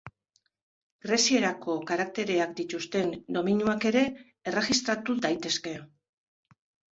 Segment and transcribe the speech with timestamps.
[1.07, 4.03] Grezierako karaktereak dituzten domeinuak ere
[4.53, 5.77] erregistratu daitezke.